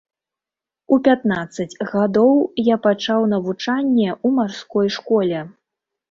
[0.95, 2.33] У пятнаццаць гадоў
[2.73, 5.43] я пачаў навучанне ў марской школе.